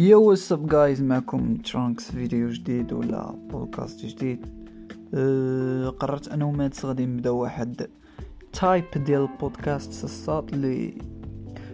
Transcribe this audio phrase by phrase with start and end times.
[0.00, 4.46] yo what's up guys معكم ترانكس فيديو جديد ولا بودكاست جديد.
[5.14, 7.86] أه قررت أنا ومات غادي نبدأ واحد
[8.52, 10.94] type ديال البودكاست الصاط اللي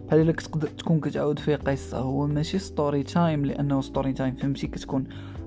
[0.07, 1.99] بحال إلا تقدر تكون كتعاود فيه قصة.
[1.99, 5.05] هو ماشي story time لأنه story time فهمتي؟ كتكون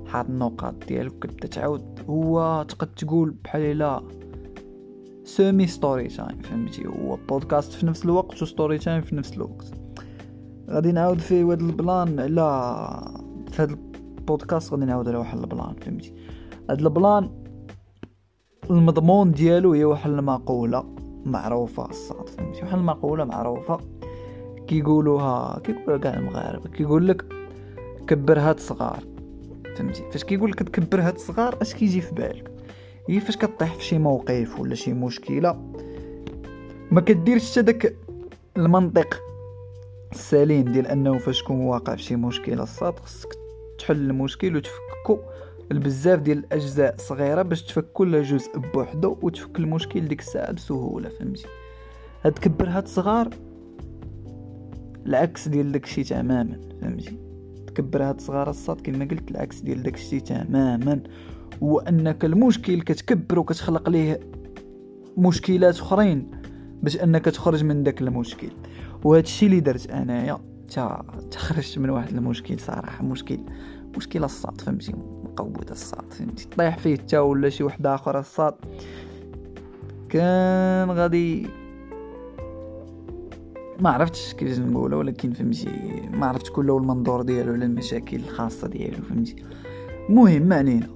[0.07, 1.99] حاط النقاط ديالك كتبدا تعاود.
[2.09, 4.03] هو تقد تقول بحال إلا
[5.23, 9.73] semi story time فهمتي؟ هو بودكاست في نفس الوقت و story time في نفس الوقت.
[10.69, 12.41] غادي نعاود في هاد البلان على
[13.51, 13.71] في هاد
[14.17, 16.13] البودكاست غادي نعاود على واحد البلان فهمتي؟
[16.69, 17.29] هاد البلان
[18.69, 20.95] المضمون ديالو هي واحد المقولة
[21.25, 23.79] معروفة الصاد فهمتي؟ واحد المقولة معروفة
[24.67, 27.25] كيقولوها كيقولوها كاع المغاربة كيقول لك
[28.07, 29.03] كبر هاد صغار
[29.75, 32.51] فهمتي؟ فاش كيقول لك تكبر هاد صغار اش كيجي في بالك؟
[33.09, 35.71] هي فاش كطيح في شي موقف ولا شي مشكلة
[36.91, 37.95] ما كديرش حتى داك
[38.57, 39.29] المنطق.
[40.11, 43.29] السليم ديال انه فاش تكون واقع في شي مشكله الصاد خصك
[43.79, 45.19] تحل المشكل وتفككو
[45.71, 51.47] البزاف ديال الاجزاء صغيرة باش تفك كل جزء بوحدو وتفك المشكل ديك الساعة بسهولة فهمتي؟
[52.25, 53.29] هاد كبر هاد صغار
[55.05, 57.17] العكس ديال داكشي تماما فهمتي؟
[57.67, 61.03] تكبر هاد صغار الصاد كما قلت العكس ديال داكشي تماما
[61.63, 64.19] هو انك المشكل كتكبر وكتخلق ليه
[65.17, 66.38] مشكلات أخرين.
[66.83, 68.49] باش انك تخرج من داك المشكل.
[69.03, 70.37] وهذا الشيء اللي درت انايا
[70.69, 73.39] تا تخرجت من واحد المشكل صراحة مشكل
[73.97, 78.53] مشكل الصاد فهمتي؟ مقود الصاد فهمتي؟ طيح فيه تا ولا شي واحد آخر الصاد.
[80.09, 81.47] كان غادي
[83.79, 85.69] ما عرفتش كيفاش نقولها ولكن فهمتي
[86.13, 89.35] ما عرفت كل المنظور ديالو على المشاكل الخاصة ديالو فهمتي؟
[90.09, 90.87] المهم ما علينا.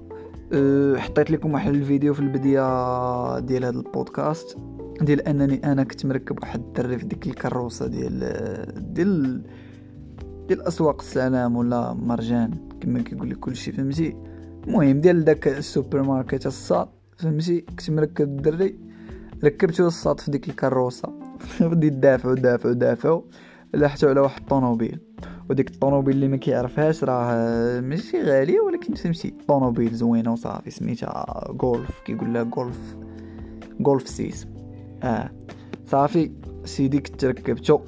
[0.52, 4.58] أه حطيت لكم واحد الفيديو في البداية ديال هذا البودكاست.
[5.00, 9.42] ديال انني أنا كنت مركب واحد الدري في ديك الكروسه ديال ديال
[10.48, 12.50] ديال أسواق السلام ولا مرجان
[12.80, 14.16] كما كيقول لك كلشي فهمتي؟
[14.66, 18.78] المهم ديال داك السوبر ماركت الصاد فهمتي؟ كنت مركب الدري
[19.44, 21.12] ركبتو الصاد في ديك الكروسه
[21.60, 23.24] بدي دافعو دافعو دافعو
[23.74, 24.98] لاحتو على واحد الطوموبيل
[25.50, 32.00] وديك الطوموبيل اللي ما كيعرفهاش راه ماشي غاليه ولكن فهمتي؟ طوموبيل زوينة وصافي سميتها غولف
[32.04, 32.96] كيقول لها غولف
[33.86, 34.46] غولف سيس.
[35.02, 35.30] آه.
[35.86, 36.30] صافي.
[36.64, 37.80] سيدي كنت ركبتو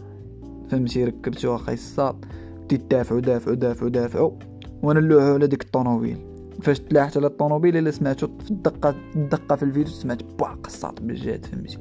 [0.70, 2.16] فهمتي ركبتو أخي الساط
[2.64, 4.38] بديت دافعو دافعو دافعو دافعو.
[4.82, 6.16] وأنا نلوحو على ديك الطوموبيل.
[6.62, 11.46] فاش تلاحت على الطوموبيل إلا سمعتو في الدقة الدقة في الفيديو سمعت باق الساط بالجهد
[11.46, 11.78] فهمتي.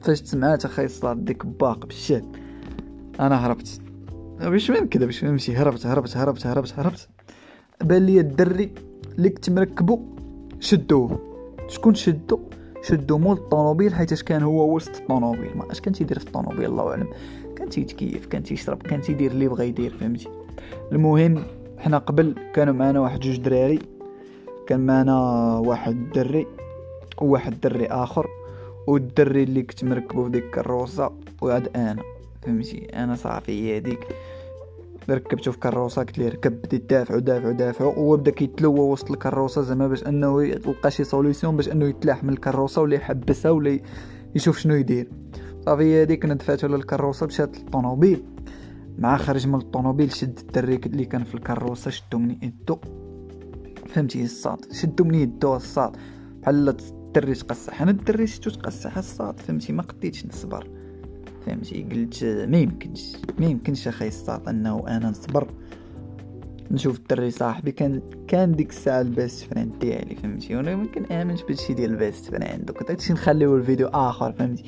[0.00, 2.36] فاش سمعت أخي الساط ديك باق بالجهد
[3.20, 3.80] أنا هربت.
[4.40, 5.56] باش ما نكذبش فهمتي.
[5.56, 7.08] هربت هربت هربت هربت هربت.
[7.84, 8.74] بان لي الدري
[9.18, 10.00] اللي كنت مركبو
[10.60, 11.18] شدوه.
[11.68, 12.40] شكون شدو؟
[12.88, 16.90] شدو مول الطوموبيل حيت كان هو وسط الطوموبيل؟ ما اش كان تيدير في الطوموبيل؟ الله
[16.90, 17.08] أعلم.
[17.56, 20.28] كان تيتكيف كان تيشرب كان تيدير اللي بغا يدير فهمتي؟
[20.92, 21.44] المهم
[21.78, 23.78] حنا قبل كانوا معنا واحد جوج دراري.
[24.66, 25.18] كان معنا
[25.58, 26.46] واحد دري
[27.20, 28.26] وواحد دري آخر
[28.86, 31.10] والدري اللي كنت مركبو في ديك الكروسة
[31.42, 32.02] وعاد أنا
[32.42, 34.06] فهمتي؟ أنا صافي هي هذيك.
[35.10, 39.62] ركبته في كروسة قلت ليه ركب بدي دافع ودافع ودافع وهو بدا كيتلوى وسط الكروسة
[39.62, 43.80] زعما باش انه يلقى شي solution باش انه يتلاح من الكروسة ولا يحبسها ولا
[44.34, 45.10] يشوف شنو يدير.
[45.66, 48.24] صافي هذيك أنا دفعته للكروسه مشات للطوموبيل
[48.98, 52.78] مع خرج من الطوموبيل شد الدري اللي كان في الكروسة شدو من يدو.
[53.86, 55.96] فهمتي الصاد؟ شدو من يدو الصاد.
[56.42, 60.73] بحال الدري تقصح أنا الدري شتو تقصح الصاد فهمتي؟ ما قديتش نصبر.
[61.46, 65.48] فهمتي؟ قلت ما يمكنش ما يمكنش أخي الصاد أنه أنا نصبر.
[66.70, 71.42] نشوف الدري صاحبي كان كان ديك الساعة ال best friend ديالي فهمتي؟ وأنا ما كنامنش
[71.42, 72.70] بهادشي ديال ال best friend.
[72.70, 74.64] وكنت هادشي نخليو الفيديو آخر فهمتي؟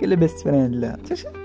[0.00, 0.98] قال لي best friend لا.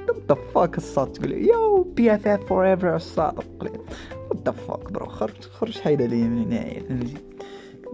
[0.09, 5.79] what the fuck الصاد تقول your BFF forever الصاد what the fuck bro خرج خرج
[5.79, 7.13] حيدة ليا من هنايا فهمتي؟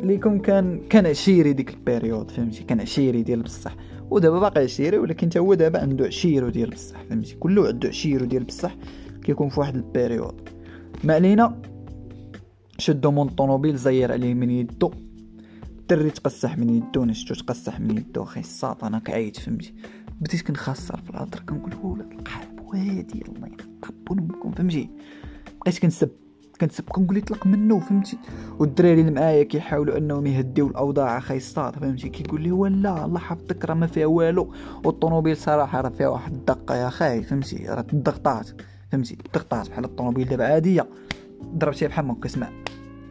[0.03, 3.75] ليكم كان كان عشيري ديك ال période فهمتي؟ كان عشيري ديال بصح.
[4.09, 8.25] ودابا باقي عشيري ولكن تا هو دابا عنده عشيرو ديال بصح فهمتي؟ كله عنده عشيرو
[8.25, 8.75] ديال بصح
[9.23, 10.49] كيكون في واحد البيريود.
[11.03, 11.61] ما علينا
[12.77, 14.91] شدو من الطوموبيل زير عليه من يدو.
[15.79, 19.73] الدري تقصح من يدو شتو تقصح من يدو أخي الصاط أنا كعيت فهمتي؟
[20.21, 24.89] بديت كنخسر في الهضره كنقول ولاد القلب وادي الله يخطب امكم فهمتي؟
[25.61, 26.09] بقيت كنسب.
[26.61, 28.17] كنسب كنقول يطلق منه فهمتي؟
[28.59, 33.65] والدراري اللي معايا كيحاولوا انهم يهديو الاوضاع أخي الصاد فهمتي؟ كيقول لي ولا الله حفظك
[33.65, 34.53] راه ما فيها والو.
[34.85, 38.49] والطوموبيل صراحة راه فيها واحد الدقة يا خاي فهمتي؟ راه تضغطات
[38.91, 40.87] فهمتي؟ تضغطات بحال الطوموبيل دابا عادية.
[41.43, 42.49] ضربتيها بحال ما كسمع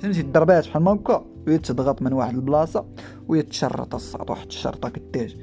[0.01, 2.85] فهمتي؟ ضربات بحال ما هكا وهي تضغط من واحد البلاصة
[3.29, 5.37] وهي تشرط الصاد واحد الشرطه كدير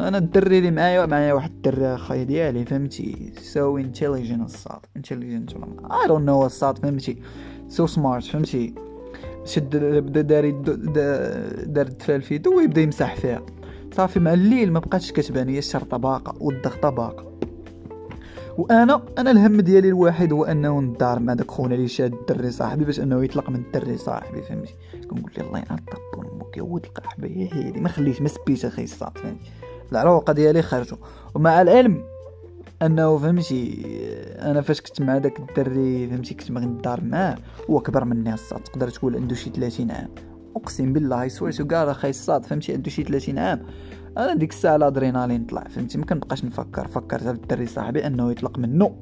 [0.00, 5.52] أنا الدري اللي معايا معايا واحد الدري اخاي ديالي فهمتي؟ so intelligent الصاد intelligent
[5.90, 7.16] I don't know الصاد فهمتي؟
[7.68, 8.74] so smart فهمتي؟
[9.44, 10.52] شد بدا داري
[11.66, 13.42] دار الدفال في يدو ويبدا يمسح فيها.
[13.96, 17.34] صافي مع الليل ما بقاتش كتبان هي الشرطه باقه والضغطه باقه
[18.58, 22.84] وأنا أنا الهم ديالي الواحد هو أنه ندار مع داك خونا اللي شاد الدري صاحبي
[22.84, 24.74] باش أنه يطلق من الدري صاحبي فهمتي؟
[25.10, 28.84] كنقول لي الله يعطيك أمك يا ولد القحبة يا هيدي ما خليش ما سبيت أخي
[28.84, 29.50] الصاد فهمتي؟
[29.92, 30.98] العروقه ديالي خرجوا
[31.34, 32.04] ومع العلم
[32.82, 33.84] أنه فهمتي
[34.38, 37.36] أنا فاش كنت مع داك الدري فهمتي كنت باغي ندار معاه
[37.70, 38.60] هو كبر مني الصاد.
[38.60, 40.08] تقدر تقول عنده شي 30 عام.
[40.56, 43.62] أقسم بالله swear to God أخي الصاد فهمتي عنده شي 30 عام.
[44.18, 46.88] أنا ديك الساعة الأدرينالين طلع فهمتي ما كنبقاش نفكر.
[46.88, 48.96] فكرت في الدري صاحبي أنه يطلق منه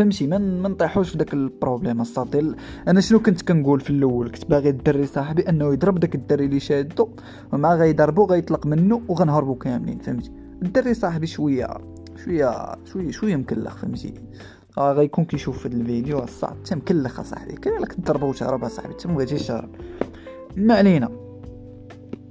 [0.00, 0.38] فهمتي ما.
[0.38, 2.54] نطيحوش في داك ال problème الصاط
[2.88, 6.60] أنا شنو كنت كنقول في الأول؟ كنت باغي الدري صاحبي أنه يضرب داك الدري اللي
[6.60, 7.08] شادو
[7.52, 10.32] ومع غيضربو غيطلق منه وغنهربو كاملين فهمتي.
[10.62, 11.68] الدري صاحبي شوية
[12.24, 14.14] شوية شوية شوية مكلخ فهمتي.
[14.78, 19.08] آه غيكون كيشوف في الفيديو الصعب حتى مكلخ اصاحبي كاين لك تضربو وتهرب اصاحبي حتى
[19.08, 19.70] مبغيتيش تهرب
[20.56, 21.08] ما علينا.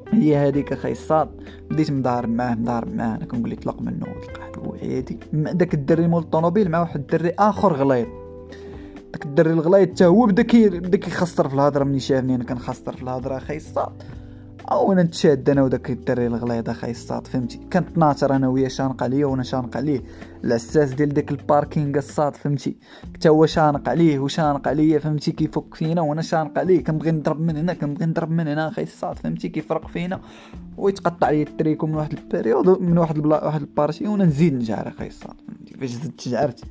[0.07, 1.30] هي هذيك أخي الصاد
[1.71, 4.49] بديت مضارب معاه مضارب معاه أنا كنقول لك طلق منه طلق
[4.84, 8.08] عادي داك الدري مول الطوموبيل مع واحد الدري آخر غليظ
[9.14, 12.92] داك الدري الغليظ حتى هو بدا كي بدا كيخسر في الهضرة ملي شافني أنا كنخسر
[12.96, 14.04] في الهضرة الصاد
[14.72, 19.04] أو أنا نتشاد أنا وداك الدري الغليظ اخاي الصاد فهمتي؟ كانت ناطر أنا وياه شانق
[19.04, 20.04] عليا وأنا شانق عليه
[20.44, 22.78] العساس ديال داك ال parking الصاد فهمتي؟
[23.16, 27.58] حتى هو شانق عليه وشانق عليا فهمتي؟ كيفك فينا وأنا شانق عليه كنبغي نضرب من
[27.58, 30.20] هنا كنبغي نضرب من هنا اخاي الصاد فهمتي؟ كيفرق فينا.
[30.78, 34.54] ويتقطع لي التريكو من واحد ال période من واحد البلا واحد ال partie وأنا نزيد
[34.54, 36.64] نجعر اخاي الصاد فهمتي؟ فاش زدت جعرت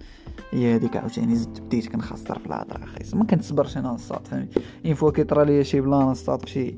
[0.50, 4.94] هي هذيك عاوتاني زدت بديت كنخسر في الهضرة اخاي ما كنتصبرش أنا الصاد فهمتي؟ une
[4.94, 6.75] fois كيطرى ليا شي بلان الصاد فشي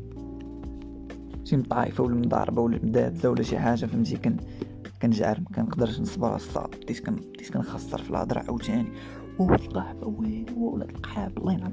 [1.50, 4.36] شي مطايفه ولا مضاربه ولا مدابزه ولا شي حاجة فهمتي؟ كن
[5.02, 8.88] كنجعر ما كنقدرش نصبر الصاد بديت كن بديت كنخسر في الهضره عاوتاني.
[9.38, 11.72] ولد القحبه وين ولد القحاب الله ينعم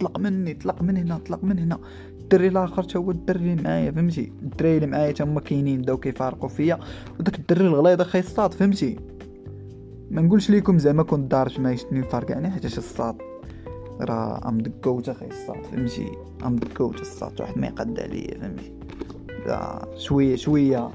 [0.00, 1.78] طلق مني طلق من هنا طلق من هنا.
[2.20, 6.48] الدري الآخر تا هو الدري معايا فهمتي؟ الدراري اللي معايا تا هما كاينين بداو كيفارقوا
[6.48, 6.78] فيا.
[7.20, 8.96] وداك الدري الغليظ أخي الصاد فهمتي؟
[10.10, 13.27] ما نقولش ليكم زعما كنت دارت ما يشتني فارقعني حيت الصاد
[14.00, 16.12] راه ام دكوت أخي الصاد فهمتي؟
[16.46, 18.72] ام دكوت الصاد واحد ما يقد عليا فهمتي؟
[19.96, 20.90] شوية شوية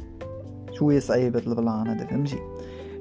[0.72, 2.38] شوية صعيبة البلان هذا فهمتي؟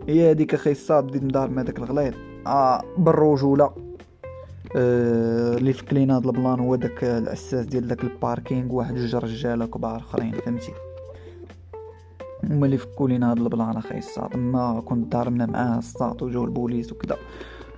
[0.09, 2.15] هي هذيك أخي الصاد بديت ندار مع داك الغليظ.
[2.47, 3.71] آه بالرجولة.
[4.77, 9.15] آه اللي فك لينا هاد البلان هو داك العساس ديال داك ال parking واحد جوج
[9.17, 10.73] رجاله كبار آخرين فهمتي؟
[12.45, 16.93] هما اللي فكوا لينا هاد البلان أخي الصاد ما كنت ضاربنا معاه الصاط وجاو البوليس
[16.93, 17.17] وكذا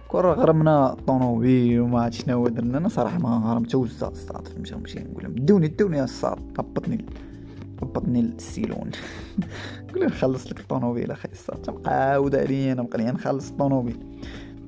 [0.09, 4.99] كون غرمنا الطوموبيل وما عرفت شنو درنا أنا صراحة ما غرمت وزا الصاد فهمتي نمشي
[5.01, 7.05] نقول لهم؟ دوني دوني الصاد هبطني
[7.83, 8.91] هبطني السيلون.
[9.95, 13.97] قول نخلص لك الطوموبيل أخي الصاد عاود عليا أنا بقى نخلص الطوموبيل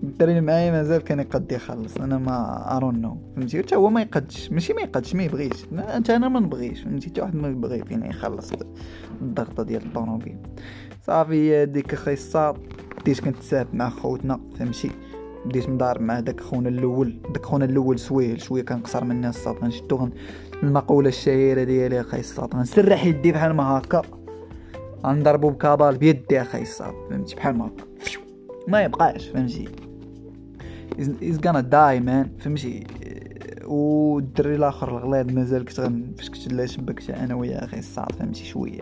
[0.03, 4.03] الدري اللي معايا مازال كان يقد يخلص أنا ما ارون نو فهمتي حتى هو ما
[4.03, 5.65] يقدش ماشي ما يقدش ما يبغيش.
[5.73, 8.53] انت أنا ما نبغيش فهمتي حتى واحد ما يبغي فينا يخلص
[9.23, 10.37] الضغطة ديال الطوموبيل
[11.07, 12.57] صافي ديك أخي الصاد
[13.01, 14.91] بديت كنتساب مع خوتنا فهمتي
[15.49, 17.19] بديت نضارب مع داك خونا الأول.
[17.35, 20.09] داك خونا الأول سويل شوية كان قصر مني الصاد غنشدو
[20.63, 24.03] المقولة الشهيرة ديالي أخي الصاد غنسرح يدي بحال ما هكا.
[25.07, 27.85] غنضربو بكابال بيدي أخي الصاد فهمتي؟ بحال ما هكا.
[28.69, 29.69] ما يبقاش فهمتي؟
[31.01, 32.87] از غانا داي مان فهمتي؟
[33.65, 35.75] والدري الآخر الغليظ مازال كنت
[36.17, 38.81] فاش كنت لا شبكت أنا وياه أخي الصاد فهمتي؟ شوية.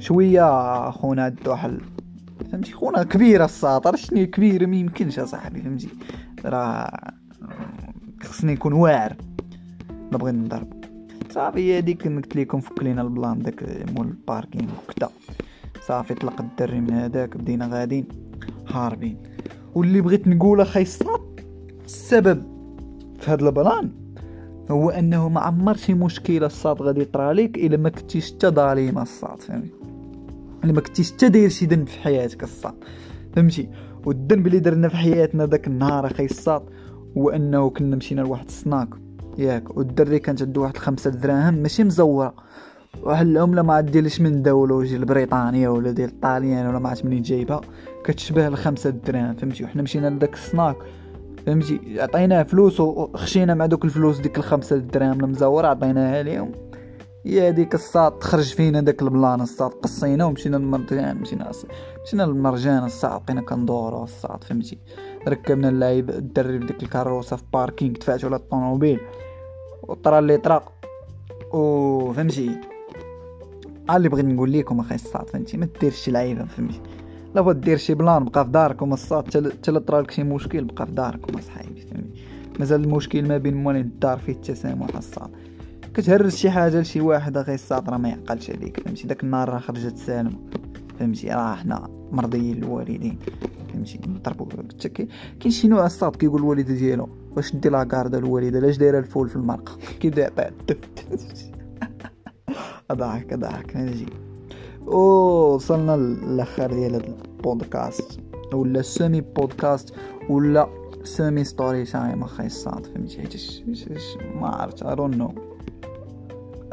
[0.00, 1.78] شوية خونا عندو واحد
[2.60, 5.88] فهمتي؟ خونا كبيره الساطر شنو كبيره ما يمكنش أصاحبي فهمتي؟
[6.44, 7.12] راه
[8.22, 9.16] خصني نكون واعر.
[10.12, 10.84] نبغي نضرب.
[11.30, 15.10] صافي هذيك قلت لكم فك لينا ال plan داك مول ال parking وكذا
[15.86, 18.08] صافي طلق الدري من هذاك بدينا غاديين.
[18.68, 19.16] هاربين.
[19.74, 21.40] واللي بغيت نقول أخي الصاد
[21.84, 22.42] السبب
[23.20, 23.90] في هذا ال plan
[24.70, 28.98] هو أنه ما عمر شي مشكلة الصاد غادي يطرى ليك إلا ما كنتيش حتى ظالم
[28.98, 29.79] الصاد فهمتي؟
[30.62, 32.74] اللي ما كنتيش حتى داير شي ذنب في حياتك الصاد.
[33.36, 33.68] فهمتي؟
[34.06, 36.62] والذنب اللي درنا في حياتنا داك النهار أخي الصاد
[37.16, 38.88] هو أنه كنا مشينا لواحد السناك.
[39.38, 42.34] ياك والدري كانت عنده واحد الخمسة دراهم ماشي مزورة.
[43.02, 47.22] واحد العملة ما عديلش من دولة وجي البريطانية ولا ديال الطاليان ولا ما عرفت منين
[47.22, 47.60] جايبها
[48.04, 49.34] كتشبه الخمسة دراهم.
[49.34, 50.76] فهمتي؟ وحنا مشينا لداك السناك.
[51.46, 56.52] فهمتي؟ عطيناه فلوس وخشينا مع دوك الفلوس ديك الخمسة دراهم المزورة عطيناها ليهم.
[57.24, 61.50] يا ديك الصاد تخرج فينا داك البلان الصاد قصينا ومشينا للمرجان مشينا
[62.06, 64.78] مشينا للمرجان الصاد بقينا كندورو الصاد فهمتي؟
[65.28, 69.00] ركبنا اللعيب الدري بديك الكاروسة في parking دفعتو على الطوموبيل.
[69.82, 70.62] وطرا اللي طرا
[71.52, 72.60] و فهمتي؟
[73.90, 76.80] اللي بغيت نقول لكم أخي الصاد فهمتي؟ ما ديرش شي لعيبة فهمتي؟
[77.34, 80.92] لا بغيت دير شي plan بقى في داركم الصاد حتى طرالك شي مشكل بقى في
[80.92, 82.24] داركم اصحابي فهمتي؟
[82.58, 85.30] مازال المشكل ما بين موالين الدار فيه التسامح الصاد
[85.94, 89.58] كتهرس شي حاجة لشي واحد أخي الصاد راه ما يعقلش عليك فهمتي؟ داك النهار راه
[89.58, 90.38] خرجت سالمة
[90.98, 93.18] فهمتي؟ راه حنا مرضيين الوالدين
[93.72, 94.44] فهمتي؟ نضربو
[95.40, 99.36] كاين شي نوع الصاد كيقول الوالدة ديالو واش دي لاكاردا الوالده لاش دايرة الفول في
[99.36, 101.06] المرقة؟ كيبدا يعطيها التفت
[102.90, 103.76] أضحك أضحك.
[103.76, 104.06] نجي.
[104.86, 108.20] وصلنا للأخر ديال هذا البودكاست.
[108.54, 109.94] ولا سيمي بودكاست
[110.28, 110.68] ولا
[111.04, 113.34] سيمي ستوري تايم أخي الصاد فهمتي؟ حيت
[114.40, 115.34] ما عرفت اي دون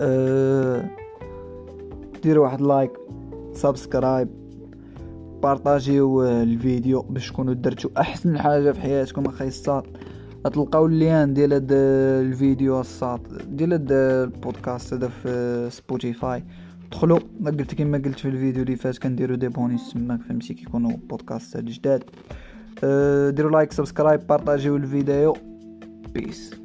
[0.02, 0.84] know
[2.24, 2.92] ديروا واحد like
[3.54, 4.28] subscribe
[5.44, 9.84] بارطاجيو الفيديو باش تكونوا درتو أحسن حاجة في حياتكم أخي الصاد
[10.54, 16.44] تلقاو ال lien ديال هاد الفيديو الصاد ديال هاد البودكاست هذا في Spotify.
[16.92, 21.58] دخلوا قلت كما قلت في الفيديو اللي فات كنديرو des bonus تماك فهمتي كيكونوا بودكاست
[21.58, 22.04] جداد.
[22.84, 25.34] أه ديروا like subscribe بارطاجيو الفيديو.
[26.14, 26.56] بيس